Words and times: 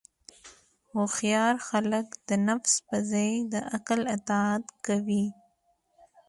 هوښیار 0.93 1.55
خلک 1.69 2.07
د 2.29 2.29
نفس 2.47 2.73
پر 2.87 2.97
ځای 3.11 3.31
د 3.53 3.53
عقل 3.75 4.01
اطاعت 4.15 4.65
کوي. 4.85 5.25